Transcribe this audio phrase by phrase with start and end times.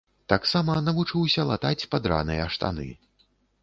[0.31, 2.93] Таксама навучыўся латаць падраныя штаны.